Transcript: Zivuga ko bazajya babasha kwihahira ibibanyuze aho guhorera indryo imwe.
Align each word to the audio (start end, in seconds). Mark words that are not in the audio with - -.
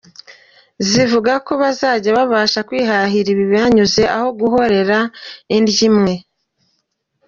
Zivuga 0.89 1.33
ko 1.45 1.51
bazajya 1.61 2.09
babasha 2.17 2.59
kwihahira 2.67 3.27
ibibanyuze 3.35 4.03
aho 4.15 4.27
guhorera 4.39 4.97
indryo 5.55 5.83
imwe. 5.89 6.13